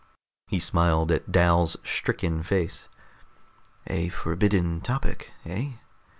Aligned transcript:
He 0.47 0.57
smiled 0.57 1.11
at 1.11 1.31
Dal's 1.31 1.77
stricken 1.83 2.41
face. 2.41 2.87
"A 3.85 4.09
forbidden 4.09 4.81
topic, 4.81 5.31
eh? 5.45 5.73